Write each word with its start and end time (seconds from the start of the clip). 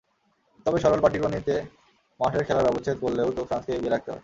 তবে 0.65 0.77
সরল 0.79 0.99
পাটিগণিতে 1.01 1.55
মাঠের 2.19 2.43
খেলার 2.43 2.63
ব্যবচ্ছেদ 2.63 2.97
করলেও 3.01 3.27
তো 3.31 3.41
ফ্রান্সকে 3.45 3.71
এগিয়ে 3.73 3.91
রাখতে 3.91 4.09
হয়। 4.11 4.19